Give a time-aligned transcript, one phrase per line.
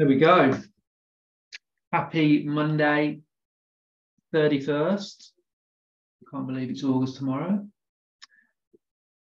[0.00, 0.58] There we go.
[1.92, 3.20] Happy Monday,
[4.34, 5.28] 31st.
[6.30, 7.66] Can't believe it's August tomorrow.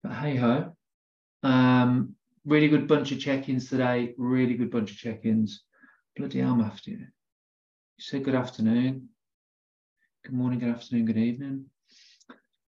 [0.02, 0.76] But hey ho.
[1.44, 4.16] Um, really good bunch of check-ins today.
[4.18, 5.62] Really good bunch of check-ins.
[6.18, 6.98] Bloody hell, Matthew.
[6.98, 7.06] You
[8.00, 9.10] said good afternoon.
[10.26, 11.66] Good morning, good afternoon, good evening.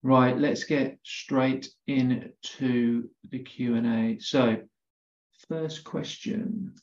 [0.03, 4.19] Right, let's get straight into the Q&A.
[4.19, 4.57] So,
[5.49, 6.75] first question.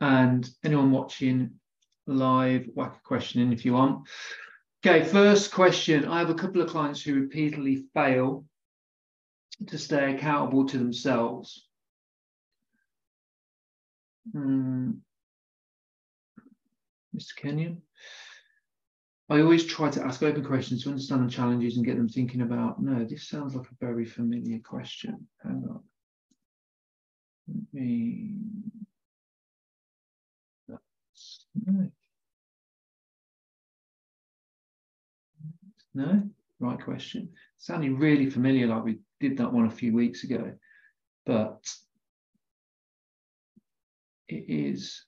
[0.00, 1.58] And anyone watching
[2.06, 4.08] live, whack a question in if you want.
[4.84, 6.04] Okay, first question.
[6.04, 8.44] I have a couple of clients who repeatedly fail
[9.66, 11.66] to stay accountable to themselves.
[14.32, 14.92] Hmm.
[17.16, 17.34] Mr.
[17.36, 17.82] Kenyon.
[19.30, 22.40] I always try to ask open questions to understand the challenges and get them thinking
[22.40, 25.26] about, no, this sounds like a very familiar question.
[25.42, 25.82] Hang on.
[27.48, 28.36] Let me
[31.66, 31.90] no.
[35.94, 36.22] No?
[36.60, 37.30] Right question.
[37.58, 40.52] Sounding really familiar, like we did that one a few weeks ago,
[41.26, 41.68] but
[44.28, 45.04] it is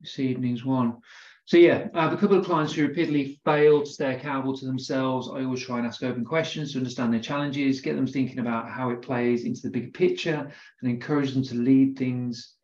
[0.00, 0.98] this evening's one.
[1.44, 4.66] So yeah, I have a couple of clients who repeatedly fail to stay accountable to
[4.66, 5.28] themselves.
[5.28, 8.70] I always try and ask open questions to understand their challenges, get them thinking about
[8.70, 12.54] how it plays into the bigger picture, and encourage them to lead things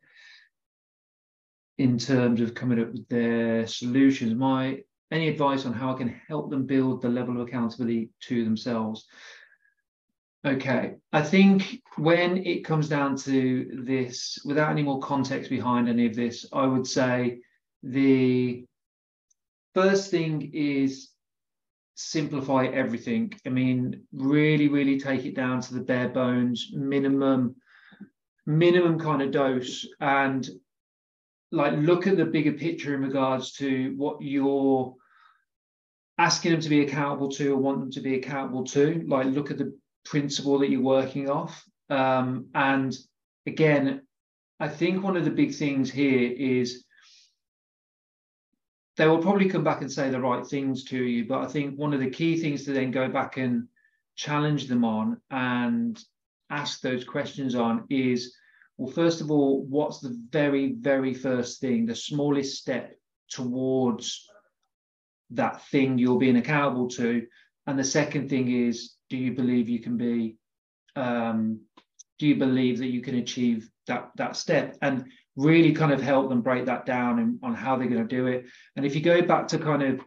[1.77, 4.33] in terms of coming up with their solutions.
[4.35, 8.43] My any advice on how I can help them build the level of accountability to
[8.43, 9.07] themselves?
[10.45, 16.05] Okay, I think when it comes down to this, without any more context behind any
[16.05, 17.39] of this, I would say
[17.83, 18.65] the
[19.73, 21.09] first thing is
[21.95, 23.33] simplify everything.
[23.45, 27.55] I mean, really, really take it down to the bare bones, minimum,
[28.45, 30.47] minimum kind of dose, and
[31.51, 34.95] like look at the bigger picture in regards to what you're
[36.17, 39.03] asking them to be accountable to or want them to be accountable to.
[39.07, 41.63] Like look at the principle that you're working off.
[41.89, 42.97] Um, and
[43.47, 44.01] again
[44.59, 46.83] i think one of the big things here is
[48.97, 51.75] they will probably come back and say the right things to you but i think
[51.75, 53.67] one of the key things to then go back and
[54.15, 56.03] challenge them on and
[56.49, 58.35] ask those questions on is
[58.77, 62.95] well, first of all, what's the very, very first thing, the smallest step
[63.29, 64.29] towards
[65.31, 67.25] that thing you're being accountable to?
[67.65, 70.37] And the second thing is, do you believe you can be,
[70.95, 71.61] um,
[72.19, 74.77] do you believe that you can achieve that that step?
[74.81, 75.05] And
[75.35, 78.45] really kind of help them break that down on how they're going to do it.
[78.75, 80.01] And if you go back to kind of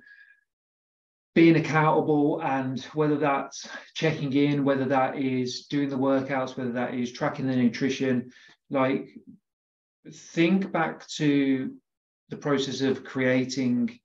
[1.34, 6.94] being accountable and whether that's checking in, whether that is doing the workouts, whether that
[6.94, 8.30] is tracking the nutrition,
[8.70, 9.08] like
[10.12, 11.74] think back to
[12.28, 13.98] the process of creating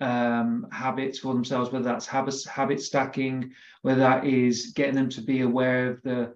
[0.00, 5.20] um, habits for themselves, whether that's habit, habit stacking, whether that is getting them to
[5.20, 6.34] be aware of the,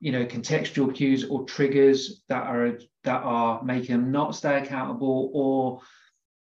[0.00, 5.30] you know, contextual cues or triggers that are that are making them not stay accountable,
[5.34, 5.80] or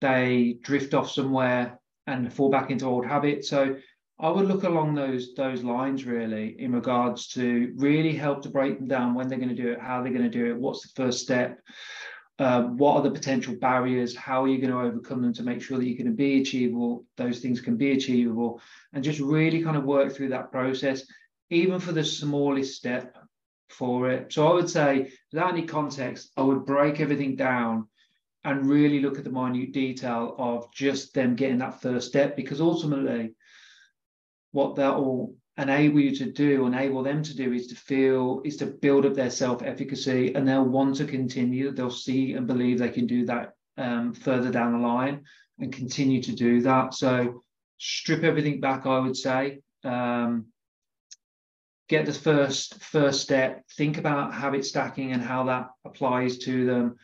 [0.02, 3.50] they drift off somewhere and fall back into old habits.
[3.50, 3.78] So
[4.20, 8.80] I would look along those those lines really in regards to really help to break
[8.80, 10.82] them down when they're going to do it, how they're going to do it, what's
[10.82, 11.60] the first step,
[12.40, 15.62] uh, what are the potential barriers, how are you going to overcome them to make
[15.62, 18.60] sure that you can be achievable, those things can be achievable,
[18.94, 21.04] and just really kind of work through that process,
[21.52, 23.18] even for the smallest step
[23.70, 24.34] for it.
[24.34, 27.88] So I would say, without any context, I would break everything down
[28.44, 32.62] and really look at the minute detail of just them getting that first step because
[32.62, 33.36] ultimately
[34.52, 38.58] what that will enable you to do, enable them to do is to feel, is
[38.58, 41.72] to build up their self-efficacy and they'll want to continue.
[41.72, 45.24] They'll see and believe they can do that um, further down the line
[45.60, 46.94] and continue to do that.
[46.94, 47.44] So
[47.78, 49.62] strip everything back, I would say.
[49.84, 50.48] Um,
[51.88, 56.96] get the first first step think about habit stacking and how that applies to them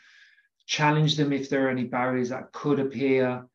[0.66, 3.46] challenge them if there are any barriers that could appear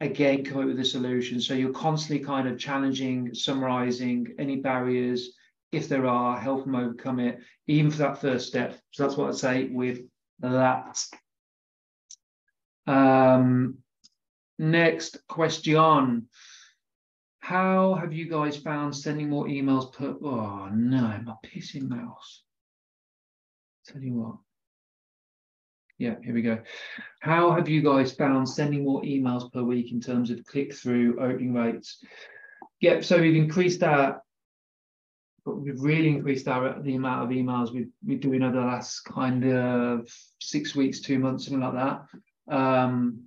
[0.00, 1.40] again come up with a solution.
[1.40, 5.30] So you're constantly kind of challenging, summarizing any barriers,
[5.72, 8.78] if there are, help them overcome it, even for that first step.
[8.92, 10.00] So that's what I'd say with
[10.40, 11.02] that.
[12.86, 13.78] Um,
[14.58, 16.28] next question.
[17.40, 20.16] How have you guys found sending more emails per?
[20.22, 22.42] Oh no, my pissing mouse.
[23.86, 24.36] Tell you what.
[25.98, 26.58] Yeah, here we go.
[27.20, 31.20] How have you guys found sending more emails per week in terms of click through
[31.20, 32.02] opening rates?
[32.80, 34.20] Yep, so we've increased that
[35.44, 39.00] but we've really increased our the amount of emails we, we're doing over the last
[39.00, 40.08] kind of
[40.40, 42.54] six weeks, two months, something like that.
[42.54, 43.24] Um,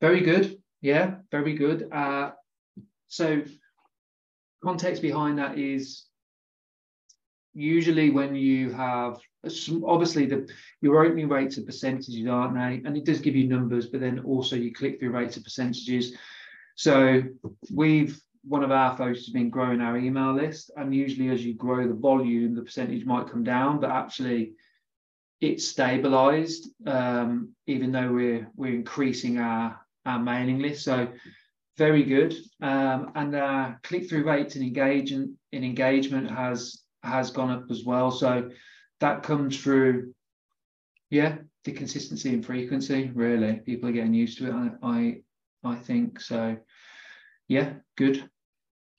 [0.00, 0.60] very good.
[0.80, 1.88] Yeah, very good.
[1.92, 2.32] Uh,
[3.08, 3.42] so
[4.62, 6.05] context behind that is
[7.56, 9.18] usually when you have
[9.86, 10.48] obviously the
[10.82, 14.18] your opening rates are percentages aren't they and it does give you numbers but then
[14.20, 16.14] also you click through rates of percentages.
[16.74, 17.22] So
[17.72, 21.54] we've one of our focus has been growing our email list and usually as you
[21.54, 24.52] grow the volume the percentage might come down but actually
[25.40, 30.84] it's stabilized um, even though we're we're increasing our our mailing list.
[30.84, 31.08] So
[31.76, 32.34] very good.
[32.62, 38.10] Um, and our click-through rates and engagement in engagement has has gone up as well.
[38.10, 38.50] So
[39.00, 40.14] that comes through,
[41.10, 43.10] yeah, the consistency and frequency.
[43.14, 44.52] Really, people are getting used to it.
[44.52, 45.22] I, I,
[45.64, 46.56] I think so.
[47.48, 48.28] Yeah, good,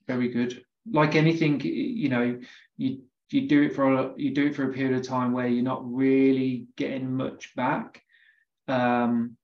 [0.06, 0.64] very good.
[0.90, 2.40] Like anything, you know,
[2.76, 5.46] you you do it for a, you do it for a period of time where
[5.46, 8.02] you're not really getting much back,
[8.68, 9.36] um,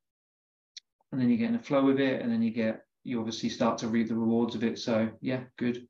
[1.12, 3.50] and then you get in a flow of it, and then you get you obviously
[3.50, 4.78] start to reap the rewards of it.
[4.78, 5.86] So yeah, good,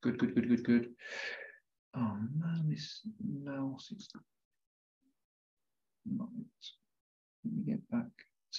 [0.00, 0.88] good, good, good, good, good.
[1.96, 4.08] Oh man, this mouse is
[6.06, 6.28] not.
[7.44, 8.08] Let me get back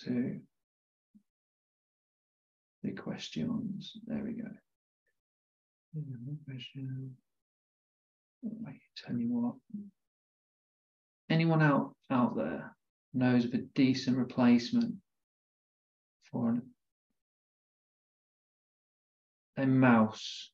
[0.05, 0.39] to
[2.83, 3.97] the questions.
[4.07, 4.47] There we go.
[6.45, 7.15] Question.
[8.67, 9.55] I tell you what.
[11.29, 12.75] Anyone out out there
[13.13, 14.95] knows of a decent replacement
[16.31, 16.61] for an,
[19.57, 20.51] a mouse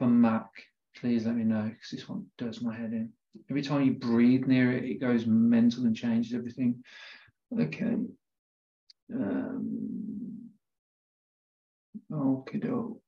[0.00, 0.48] for Mac,
[0.96, 3.12] please let me know because this one does my head in.
[3.50, 6.82] Every time you breathe near it, it goes mental and changes everything.
[7.52, 7.96] Okay.
[9.14, 10.48] Um,
[12.10, 13.02] okay, doke.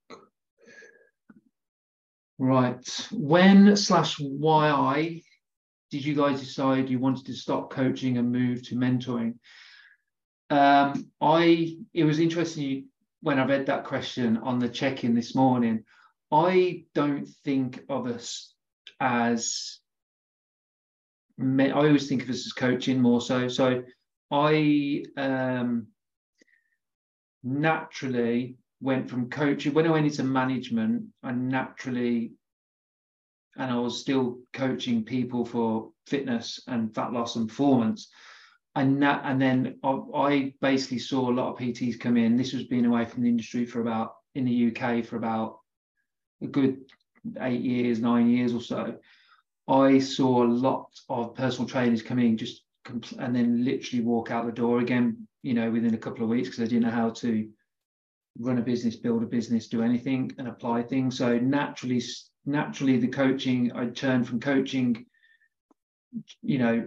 [2.38, 3.08] Right.
[3.10, 5.22] When slash why
[5.90, 9.36] did you guys decide you wanted to stop coaching and move to mentoring?
[10.50, 12.88] Um, I it was interesting
[13.22, 15.84] when I read that question on the check-in this morning.
[16.32, 18.54] I don't think of us
[18.98, 19.80] as
[21.38, 23.48] I always think of us as coaching more so.
[23.48, 23.82] So
[24.30, 25.88] I um,
[27.42, 31.04] naturally went from coaching when I went into management.
[31.22, 32.32] I naturally,
[33.56, 38.08] and I was still coaching people for fitness and fat loss and performance.
[38.74, 42.36] And that, and then I, I basically saw a lot of PTs come in.
[42.36, 45.58] This was being away from the industry for about in the UK for about
[46.42, 46.80] a good
[47.40, 48.96] eight years, nine years or so,
[49.68, 54.30] I saw a lot of personal trainers come in just compl- and then literally walk
[54.30, 56.94] out the door again, you know, within a couple of weeks because they didn't know
[56.94, 57.48] how to
[58.38, 61.18] run a business, build a business, do anything and apply things.
[61.18, 62.02] So naturally,
[62.44, 65.06] naturally the coaching, I turned from coaching,
[66.42, 66.86] you know,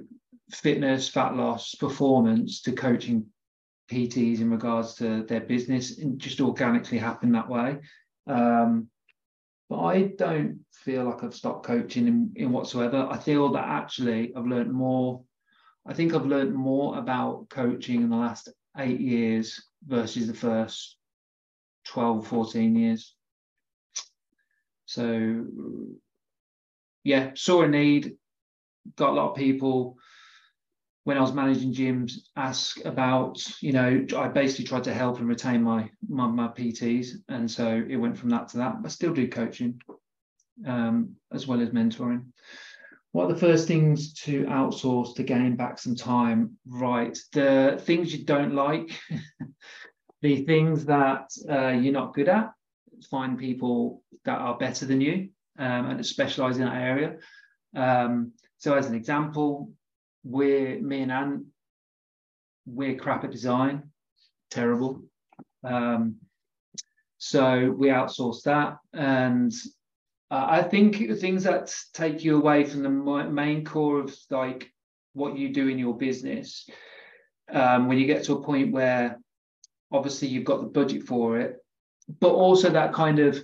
[0.52, 3.25] fitness, fat loss, performance to coaching
[3.92, 7.78] PTs in regards to their business and just organically happened that way.
[8.28, 8.90] Um,
[9.70, 13.08] but I don't feel like I've stopped coaching in, in whatsoever.
[13.10, 15.24] I feel that actually I've learned more.
[15.86, 20.98] I think I've learned more about coaching in the last eight years versus the first
[21.86, 23.16] 12, 14 years.
[24.86, 25.45] So,
[27.04, 28.18] yeah, saw a need,
[28.95, 29.98] got a lot of people
[31.06, 35.28] when I was managing gyms, ask about, you know, I basically tried to help and
[35.28, 37.09] retain my, my, my PTs.
[37.30, 38.78] And so it went from that to that.
[38.83, 39.80] I still do coaching
[40.66, 42.26] um, as well as mentoring.
[43.12, 46.57] What are the first things to outsource to gain back some time?
[46.68, 47.16] Right.
[47.33, 48.90] The things you don't like,
[50.24, 52.52] the things that uh, you're not good at,
[53.12, 57.18] find people that are better than you um, and specialize in that area.
[57.76, 59.71] Um, so, as an example,
[60.26, 61.46] we're me and Anne,
[62.66, 63.92] we're crap at design,
[64.50, 65.04] terrible.
[65.64, 66.16] Um,
[67.18, 69.54] so we outsource that, and
[70.32, 74.72] uh, I think things that take you away from the main core of like
[75.14, 76.68] what you do in your business.
[77.52, 79.20] Um, when you get to a point where
[79.92, 81.58] obviously you've got the budget for it,
[82.20, 83.44] but also that kind of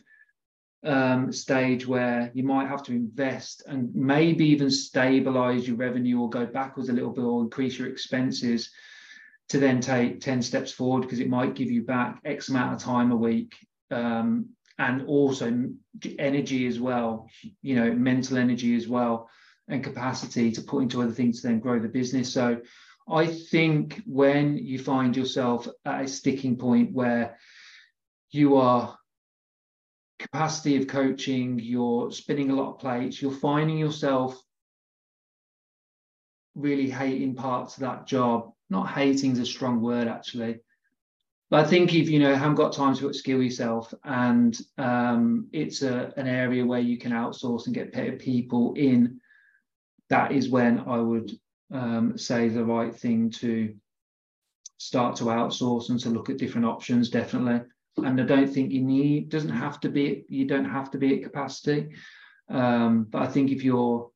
[0.83, 6.29] um, stage where you might have to invest and maybe even stabilize your revenue or
[6.29, 8.71] go backwards a little bit or increase your expenses
[9.49, 12.81] to then take 10 steps forward because it might give you back X amount of
[12.81, 13.55] time a week
[13.91, 14.47] um,
[14.79, 15.69] and also
[16.17, 17.29] energy as well,
[17.61, 19.29] you know, mental energy as well
[19.67, 22.33] and capacity to put into other things to then grow the business.
[22.33, 22.61] So
[23.09, 27.37] I think when you find yourself at a sticking point where
[28.31, 28.97] you are
[30.21, 34.41] capacity of coaching, you're spinning a lot of plates, you're finding yourself
[36.55, 38.51] really hating parts of that job.
[38.69, 40.59] Not hating is a strong word, actually.
[41.49, 45.81] But I think if you know haven't got time to upskill yourself, and um, it's
[45.81, 49.19] a, an area where you can outsource and get better people in,
[50.09, 51.31] that is when I would
[51.73, 53.75] um, say the right thing to
[54.77, 57.09] start to outsource and to look at different options.
[57.09, 60.97] Definitely and I don't think you need doesn't have to be you don't have to
[60.97, 61.89] be at capacity.
[62.49, 64.09] Um, but I think if you're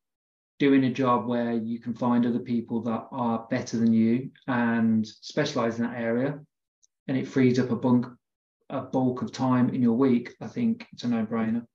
[0.59, 5.05] doing a job where you can find other people that are better than you and
[5.05, 6.39] specialize in that area,
[7.07, 8.07] and it frees up a bunk
[8.69, 11.65] a bulk of time in your week, I think it's a no-brainer.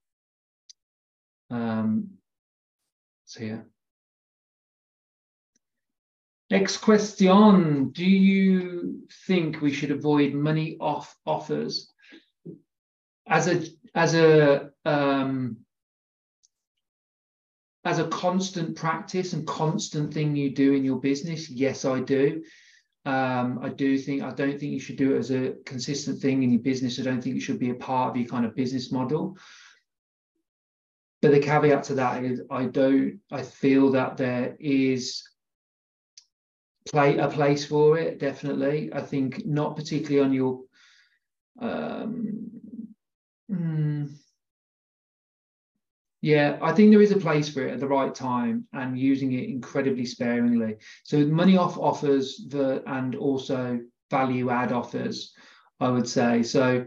[1.51, 2.11] Um,
[3.27, 3.61] so yeah.
[6.51, 7.91] Next question.
[7.91, 11.90] Do you think we should avoid money off offers
[13.27, 13.63] as a
[13.95, 15.59] as a um,
[17.85, 21.49] as a constant practice and constant thing you do in your business?
[21.51, 22.43] Yes, I do.
[23.07, 26.43] Um, I do think I don't think you should do it as a consistent thing
[26.43, 26.99] in your business.
[26.99, 29.37] I don't think it should be a part of your kind of business model.
[31.23, 35.23] But the caveat to that is I don't I feel that there is
[36.89, 40.63] play a place for it definitely i think not particularly on your
[41.61, 42.51] um
[43.51, 44.11] mm,
[46.21, 49.33] yeah i think there is a place for it at the right time and using
[49.33, 53.81] it incredibly sparingly so money off offers the and also
[54.11, 55.35] value add offers
[55.81, 56.85] i would say so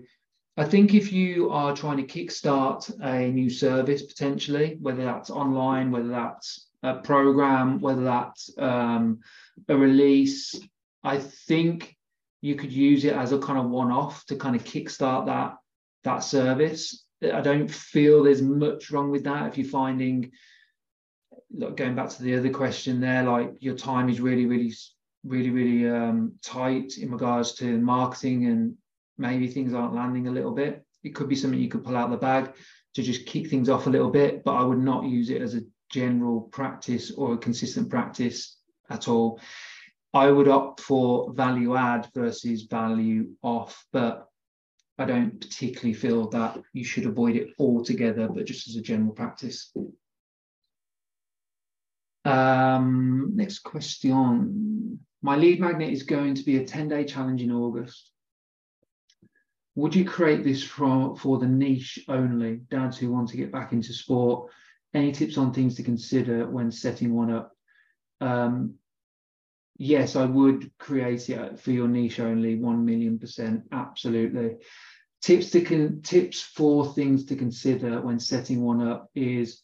[0.56, 5.90] I think if you are trying to kickstart a new service potentially, whether that's online,
[5.90, 9.22] whether that's a program, whether that's um,
[9.68, 10.60] a release.
[11.04, 11.98] I think
[12.42, 15.56] you could use it as a kind of one-off to kind of kickstart that
[16.04, 17.06] that service.
[17.24, 20.32] I don't feel there's much wrong with that if you're finding
[21.54, 24.74] look, going back to the other question there, like your time is really, really,
[25.24, 28.76] really, really um, tight in regards to marketing and
[29.18, 30.86] maybe things aren't landing a little bit.
[31.04, 32.54] It could be something you could pull out the bag
[32.96, 35.56] to just kick things off a little bit, but I would not use it as
[35.56, 38.58] a general practice or a consistent practice
[38.90, 39.40] at all.
[40.14, 44.28] I would opt for value add versus value off, but
[44.98, 49.12] I don't particularly feel that you should avoid it altogether, but just as a general
[49.12, 49.74] practice.
[52.26, 55.00] Um, next question.
[55.22, 58.12] My lead magnet is going to be a 10 day challenge in August.
[59.76, 63.74] Would you create this for, for the niche only, dads who want to get back
[63.74, 64.52] into sport
[64.94, 67.52] any tips on things to consider when setting one up?
[68.22, 68.76] Um,
[69.78, 74.58] yes, I would create it for your niche only, one million percent, absolutely.
[75.22, 79.62] Tips to con- tips for things to consider when setting one up is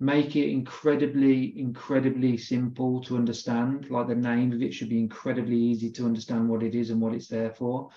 [0.00, 3.90] make it incredibly, incredibly simple to understand.
[3.90, 7.00] Like the name of it should be incredibly easy to understand what it is and
[7.00, 7.90] what it's there for.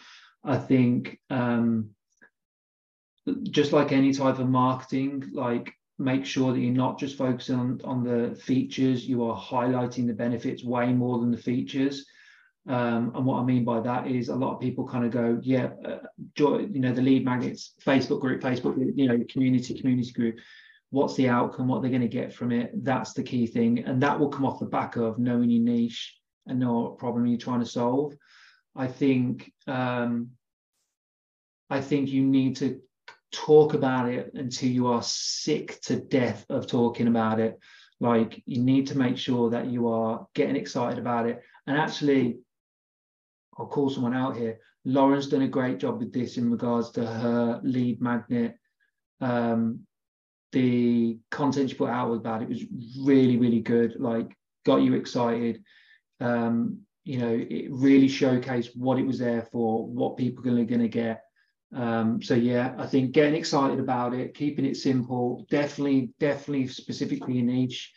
[0.43, 1.91] I think um,
[3.43, 7.81] just like any type of marketing, like make sure that you're not just focusing on,
[7.83, 12.05] on the features, you are highlighting the benefits way more than the features.
[12.67, 15.39] Um, and what I mean by that is a lot of people kind of go,
[15.41, 15.99] yeah, uh,
[16.37, 20.35] you know, the lead magnets, Facebook group, Facebook, you know, community, community group.
[20.89, 21.67] What's the outcome?
[21.67, 22.71] What they're going to get from it?
[22.83, 23.85] That's the key thing.
[23.85, 26.17] And that will come off the back of knowing your niche
[26.47, 28.13] and know what problem you're trying to solve.
[28.75, 30.31] I think um,
[31.69, 32.81] I think you need to
[33.31, 37.59] talk about it until you are sick to death of talking about it.
[37.99, 41.41] Like you need to make sure that you are getting excited about it.
[41.67, 42.39] And actually,
[43.57, 44.59] I'll call someone out here.
[44.85, 48.57] Lauren's done a great job with this in regards to her lead magnet.
[49.19, 49.81] Um,
[50.51, 52.63] the content she put out was about it was
[52.99, 53.95] really, really good.
[53.99, 54.35] Like
[54.65, 55.63] got you excited.
[56.19, 60.81] Um, you know, it really showcased what it was there for, what people are going
[60.81, 61.23] to get
[61.73, 67.39] um, so yeah, I think getting excited about it, keeping it simple, definitely, definitely specifically
[67.39, 67.93] in each,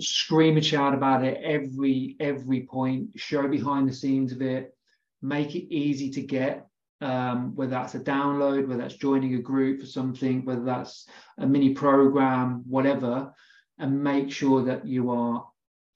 [0.00, 4.76] scream and shout about it every every point, show behind the scenes of it,
[5.22, 6.66] make it easy to get,
[7.00, 11.46] um, whether that's a download, whether that's joining a group for something, whether that's a
[11.46, 13.32] mini program, whatever,
[13.78, 15.46] and make sure that you are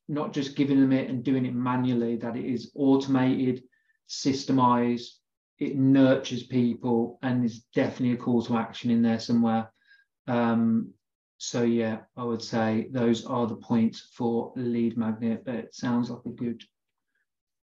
[0.09, 3.63] not just giving them it and doing it manually, that it is automated,
[4.09, 5.09] systemized,
[5.59, 9.71] it nurtures people and is definitely a call to action in there somewhere.
[10.27, 10.93] Um,
[11.39, 15.43] so yeah, I would say those are the points for lead magnet.
[15.45, 16.63] But it sounds like a good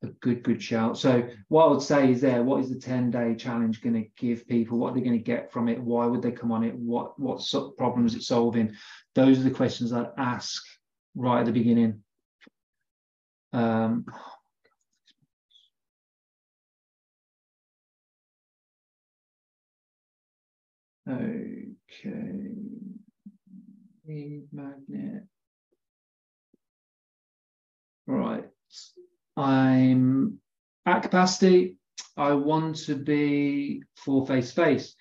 [0.02, 0.98] a good, good shout.
[0.98, 4.08] So what I would say is there, what is the 10 day challenge going to
[4.16, 4.78] give people?
[4.78, 5.80] What are they going to get from it?
[5.80, 6.74] Why would they come on it?
[6.74, 8.74] What, what sort of problems it's solving?
[9.14, 10.62] Those are the questions I'd ask
[11.14, 12.02] right at the beginning.
[13.52, 14.06] Um,
[21.08, 22.50] okay.
[24.04, 25.24] Need Magnet.
[28.06, 28.44] Right.
[29.36, 30.38] I'm
[30.86, 31.76] at capacity.
[32.16, 34.94] I want to be full face to face.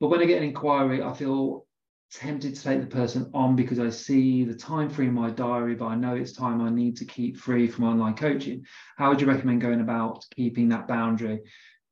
[0.00, 1.66] But when I get an inquiry, I feel
[2.12, 5.74] tempted to take the person on because I see the time free in my diary,
[5.74, 8.64] but I know it's time I need to keep free from online coaching.
[8.96, 11.40] How would you recommend going about keeping that boundary?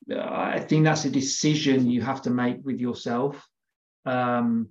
[0.09, 3.47] I think that's a decision you have to make with yourself.
[4.07, 4.71] Um,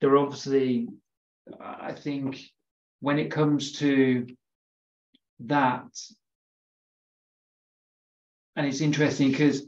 [0.00, 0.88] there are obviously,
[1.60, 2.40] I think,
[3.00, 4.26] when it comes to
[5.40, 5.88] that,
[8.56, 9.66] and it's interesting because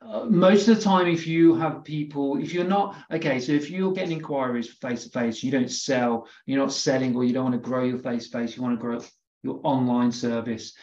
[0.00, 3.68] uh, most of the time, if you have people, if you're not okay, so if
[3.68, 7.50] you're getting inquiries face to face, you don't sell, you're not selling, or you don't
[7.50, 9.00] want to grow your face to face, you want to grow
[9.42, 10.74] your online service,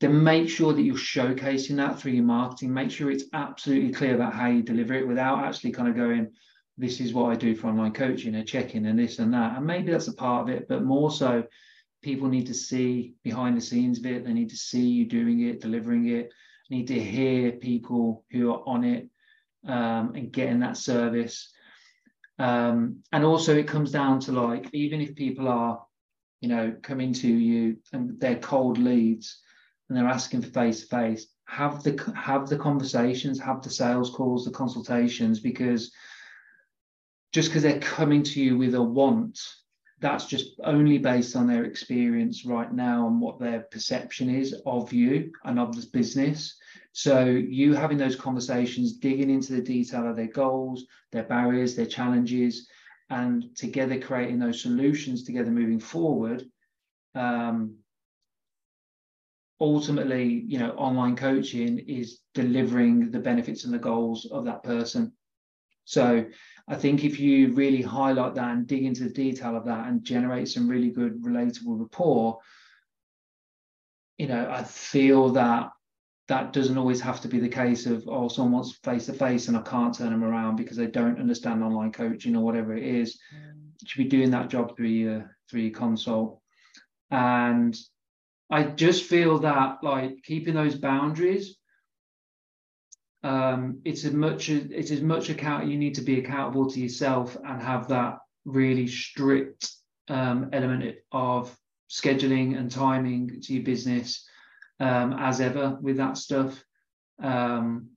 [0.00, 2.72] then make sure that you're showcasing that through your marketing.
[2.72, 6.30] Make sure it's absolutely clear about how you deliver it without actually kind of going,
[6.76, 9.56] this is what I do for online coaching and check-in and this and that.
[9.56, 11.44] And maybe that's a part of it, but more so,
[12.02, 14.24] people need to see behind the scenes of it.
[14.24, 16.30] They need to see you doing it, delivering it.
[16.68, 19.08] Need to hear people who are on it
[19.66, 21.50] um, and getting that service.
[22.38, 25.82] Um, and also, it comes down to like, even if people are,
[26.40, 29.40] you know, coming to you and they're cold leads
[29.88, 34.10] and they're asking for face to face, have the have the conversations, have the sales
[34.10, 35.92] calls, the consultations, because
[37.32, 39.38] just because they're coming to you with a want
[40.04, 44.92] that's just only based on their experience right now and what their perception is of
[44.92, 46.56] you and of this business.
[46.92, 51.86] So you having those conversations, digging into the detail of their goals, their barriers, their
[51.86, 52.68] challenges,
[53.08, 56.44] and together creating those solutions together moving forward.
[57.14, 57.76] Um,
[59.60, 65.12] ultimately, you know, online coaching is delivering the benefits and the goals of that person.
[65.84, 66.24] So
[66.66, 70.02] I think if you really highlight that and dig into the detail of that and
[70.02, 72.38] generate some really good relatable rapport,
[74.18, 75.70] you know, I feel that
[76.28, 79.48] that doesn't always have to be the case of oh someone wants face to face
[79.48, 82.82] and I can't turn them around because they don't understand online coaching or whatever it
[82.82, 83.18] is.
[83.34, 83.72] Mm.
[83.82, 86.40] You should be doing that job through your through your consult.
[87.10, 87.78] And
[88.54, 91.56] I just feel that like keeping those boundaries
[93.24, 97.36] um, it's as much it's as much account you need to be accountable to yourself
[97.42, 99.72] and have that really strict
[100.08, 101.56] um, element of
[101.90, 104.28] scheduling and timing to your business
[104.78, 106.62] um, as ever with that stuff.
[107.22, 107.93] Um,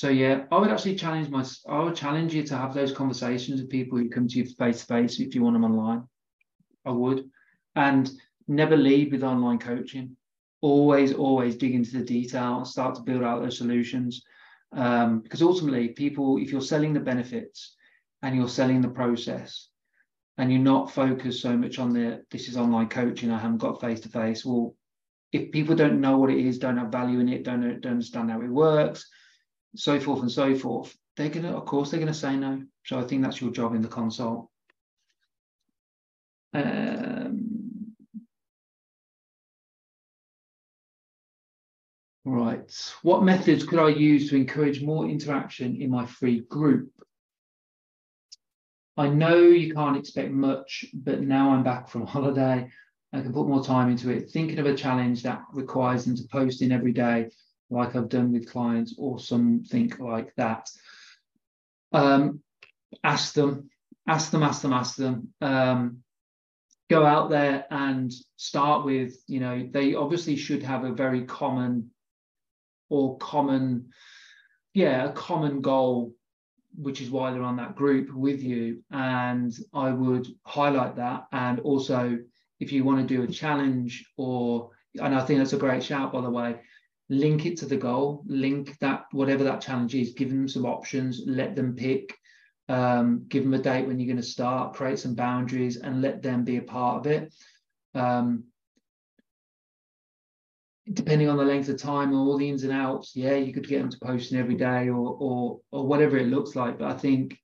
[0.00, 3.60] so yeah, I would actually challenge my I would challenge you to have those conversations
[3.60, 6.04] with people who come to you face to face if you want them online.
[6.86, 7.28] I would.
[7.76, 8.10] And
[8.48, 10.16] never lead with online coaching.
[10.62, 14.22] Always, always dig into the detail start to build out those solutions.
[14.72, 17.76] Um, because ultimately, people, if you're selling the benefits
[18.22, 19.68] and you're selling the process,
[20.38, 23.82] and you're not focused so much on the this is online coaching, I haven't got
[23.82, 24.46] face to face.
[24.46, 24.74] Well,
[25.30, 28.30] if people don't know what it is, don't have value in it, don't, don't understand
[28.30, 29.06] how it works,
[29.76, 32.62] so forth and so forth, they're gonna, of course, they're gonna say no.
[32.84, 34.48] So I think that's your job in the consult.
[36.52, 37.60] Um,
[42.24, 42.70] Right.
[43.02, 46.90] What methods could I use to encourage more interaction in my free group?
[48.96, 52.70] I know you can't expect much, but now I'm back from holiday.
[53.12, 56.28] I can put more time into it, thinking of a challenge that requires them to
[56.30, 57.30] post in every day,
[57.70, 60.68] like I've done with clients, or something like that.
[61.92, 62.40] Um,
[63.02, 63.70] ask them,
[64.06, 65.32] ask them, ask them, ask them.
[65.40, 66.02] Um,
[66.90, 71.90] go out there and start with, you know, they obviously should have a very common
[72.88, 73.90] or common,
[74.74, 76.12] yeah, a common goal,
[76.76, 78.82] which is why they're on that group with you.
[78.90, 81.26] And I would highlight that.
[81.30, 82.18] And also,
[82.58, 86.12] if you want to do a challenge or, and I think that's a great shout,
[86.12, 86.56] by the way,
[87.10, 91.22] link it to the goal, link that, whatever that challenge is, give them some options,
[91.26, 92.16] let them pick.
[92.68, 96.22] Um, give them a date when you're going to start, create some boundaries, and let
[96.22, 97.34] them be a part of it.
[97.96, 98.44] Um,
[100.92, 103.66] depending on the length of time and all the ins and outs, yeah, you could
[103.66, 106.78] get them to posting every day or or or whatever it looks like.
[106.78, 107.36] But I think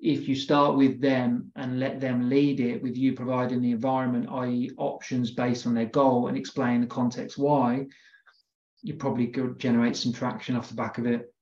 [0.00, 4.28] if you start with them and let them lead it with you providing the environment,
[4.30, 7.86] i.e., options based on their goal and explain the context why,
[8.82, 11.32] you probably could generate some traction off the back of it.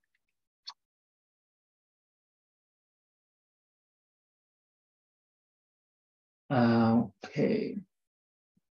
[7.24, 7.76] Okay.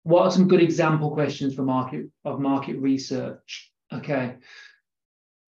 [0.02, 3.72] What are some good example questions for market of market research?
[3.92, 4.36] Okay.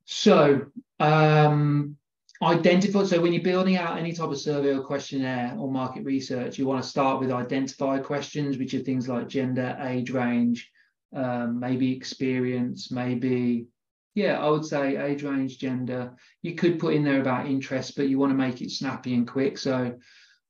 [0.04, 0.66] So
[1.00, 1.96] um,
[2.42, 6.56] identify so when you're building out any type of survey or questionnaire or market research
[6.56, 10.70] you want to start with identify questions which are things like gender age range
[11.14, 13.66] um, maybe experience maybe
[14.14, 16.14] yeah i would say age range gender.
[16.42, 19.26] You could put in there about interest but you want to make it snappy and
[19.26, 19.58] quick.
[19.58, 19.96] So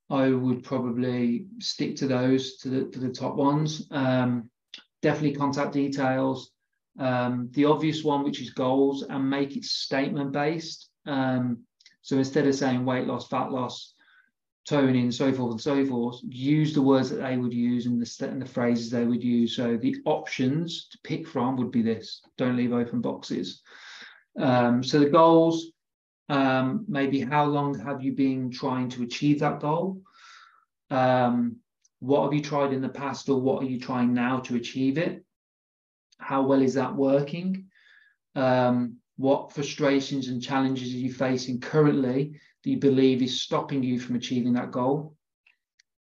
[0.09, 3.87] i would probably stick to those to the, to the top ones.
[3.91, 4.49] Um,
[5.01, 6.51] definitely contact details.
[6.99, 11.59] Um, the obvious one which is goals and make it statement based um,
[12.01, 13.93] so instead of saying weight loss, fat loss,
[14.69, 18.27] toning, so forth and so forth, use the words that they would use and the,
[18.27, 19.55] and the phrases they would use.
[19.55, 22.21] So the options to pick from would be this.
[22.37, 23.63] Don't leave open boxes.
[24.39, 25.71] Um, so the goals,
[26.29, 30.01] um, maybe how long have you been trying to achieve that goal?
[30.91, 31.57] Um,
[31.99, 34.97] what have you tried in the past or what are you trying now to achieve
[34.97, 35.25] it?
[36.19, 37.65] How well is that working?
[38.35, 43.99] Um, what frustrations and challenges are you facing currently that you believe is stopping you
[43.99, 45.15] from achieving that goal?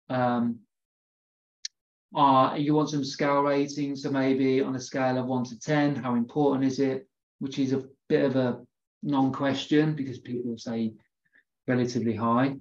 [0.08, 0.60] Um,
[2.14, 5.96] uh, you want some scale ratings, so maybe on a scale of one to 10,
[5.96, 7.08] how important is it?
[7.40, 8.60] Which is a bit of a
[9.02, 10.94] non question because people say
[11.66, 12.54] relatively high.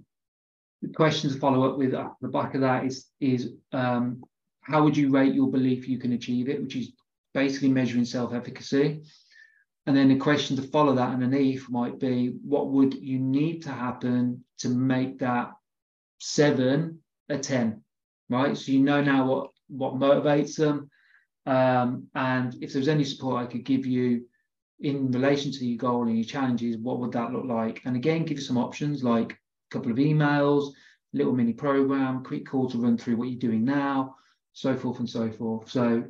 [0.81, 4.23] The question to follow up with uh, the back of that is, is um,
[4.61, 6.93] how would you rate your belief you can achieve it, which is
[7.33, 9.03] basically measuring self efficacy.
[9.85, 13.71] And then the question to follow that underneath might be what would you need to
[13.71, 15.51] happen to make that
[16.19, 17.81] seven a 10,
[18.29, 18.57] right?
[18.57, 20.89] So you know now what, what motivates them.
[21.45, 24.25] Um, and if there's any support I could give you
[24.79, 27.81] in relation to your goal and your challenges, what would that look like?
[27.85, 29.37] And again, give you some options like a
[29.69, 30.71] couple of emails,
[31.11, 34.15] little mini program, quick call to run through what you're doing now,
[34.53, 35.69] so forth and so forth.
[35.69, 36.05] So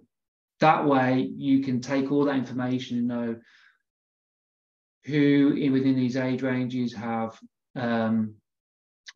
[0.60, 3.36] that way you can take all that information and know
[5.06, 7.38] who within these age ranges have
[7.76, 8.36] um,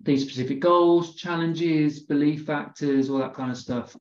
[0.01, 3.95] these specific goals, challenges, belief factors, all that kind of stuff.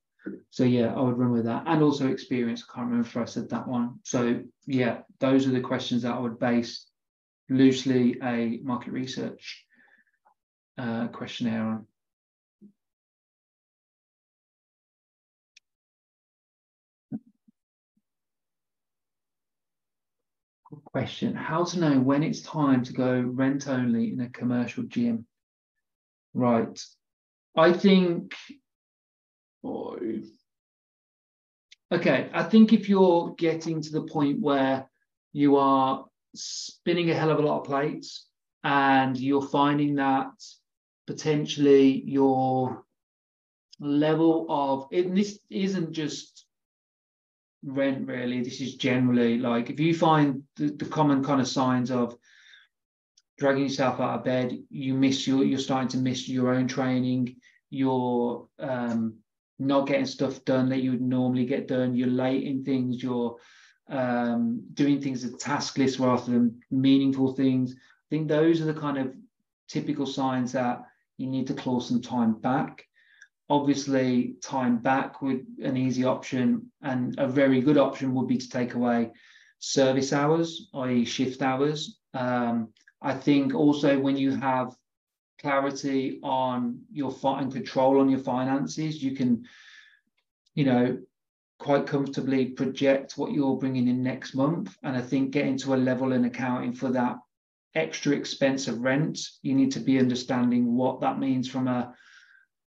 [0.51, 2.65] So yeah, I would run with that, and also experience.
[2.69, 4.01] I can't remember if I said that one.
[4.03, 6.87] So yeah, those are the questions that I would base
[7.49, 9.65] loosely a market research
[10.79, 11.87] uh, questionnaire on.
[20.87, 21.35] Question.
[21.35, 25.27] How to know when it's time to go rent only in a commercial gym?
[26.35, 26.81] Right.
[27.57, 28.35] I think
[29.65, 29.99] oh,
[31.91, 34.89] okay i think if you're getting to the point where
[35.33, 38.27] you are spinning a hell of a lot of plates
[38.65, 40.31] and you're finding that
[41.07, 42.85] potentially your
[43.79, 46.46] level of it, this isn't just
[47.67, 48.43] rent really.
[48.43, 52.17] This is generally like if you find the, the common kind of signs of
[53.39, 57.37] dragging yourself out of bed you miss your you're starting to miss your own training
[57.71, 59.15] you're um,
[59.59, 63.37] not getting stuff done that you would normally get done you're late in things you're
[63.89, 68.81] um, doing things as task list rather than meaningful things i think those are the
[68.81, 69.15] kind of
[69.69, 70.83] typical signs that
[71.19, 72.85] you need to claw some time back
[73.49, 78.49] obviously time back would an easy option and a very good option would be to
[78.49, 79.13] take away
[79.59, 81.99] service hours i.e shift hours.
[82.15, 82.69] Um,
[83.01, 84.75] i think also when you have
[85.41, 89.45] clarity on your and control on your finances you can
[90.55, 90.99] you know
[91.59, 94.77] quite comfortably project what you're bringing in next month.
[94.83, 97.17] And i think getting to a level in accounting for that
[97.75, 101.95] extra expense of rent you need to be understanding what that means from a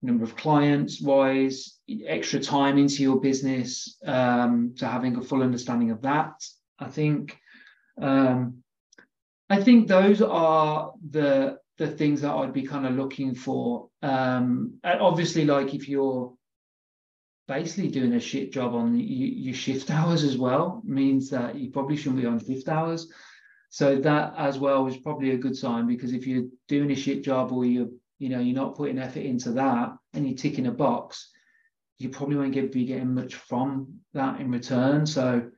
[0.02, 5.92] number of clients wise, extra time into your business, um, to having a full understanding
[5.92, 6.34] of that.
[6.80, 7.38] I think
[8.02, 8.64] um,
[9.50, 13.90] I think those are the the things that I'd be kind of looking for.
[14.02, 16.34] Um, obviously, like if you're
[17.48, 21.70] basically doing a shit job on you, your shift hours as well, means that you
[21.72, 23.12] probably shouldn't be on shift hours.
[23.70, 27.24] So that as well is probably a good sign because if you're doing a shit
[27.24, 27.90] job or you're
[28.22, 31.32] you know you're not putting effort into that and you're ticking a box
[32.02, 35.06] you probably won't be getting much from that in return.
[35.06, 35.50] So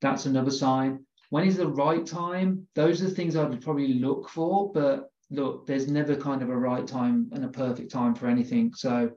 [0.00, 1.04] that's another sign.
[1.28, 2.66] When is the right time?
[2.74, 6.56] Those are the things i'd probably look for but look, there's never kind of a
[6.56, 8.72] right time and a perfect time for anything.
[8.74, 9.12] So at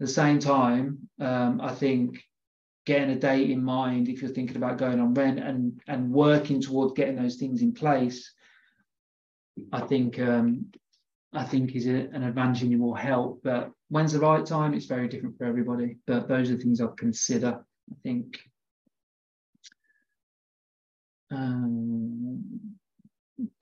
[0.00, 2.22] the same time, um, I think
[2.86, 6.62] getting a date in mind if you're thinking about going on rent and and working
[6.62, 8.32] towards getting those things in place,
[9.72, 10.66] I think um,
[11.32, 13.40] I think is a, an advantage and will help.
[13.42, 14.74] But when's the right time?
[14.74, 15.98] It's very different for everybody.
[16.06, 17.64] But those are the things I'll consider.
[17.90, 18.38] I think.
[21.30, 22.76] Um,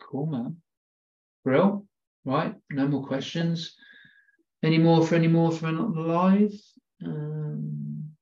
[0.00, 0.56] cool, man.
[1.44, 1.86] Brill.
[2.24, 2.54] Right.
[2.70, 3.74] No more questions.
[4.62, 6.54] Any more for any more for not live?
[7.04, 8.12] Um,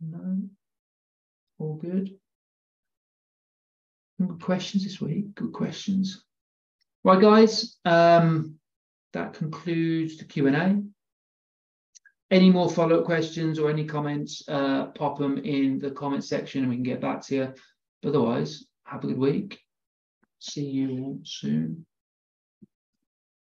[0.00, 0.38] no.
[1.58, 2.10] All good.
[4.20, 5.34] Good questions this week.
[5.34, 6.24] Good questions.
[7.04, 7.76] Right, guys.
[7.84, 8.58] Um,
[9.12, 10.82] that concludes the Q and A.
[12.30, 16.70] Any more follow-up questions or any comments, uh, pop them in the comment section and
[16.70, 17.54] we can get back to you.
[18.06, 19.60] Otherwise, have a good week.
[20.38, 21.84] See you soon.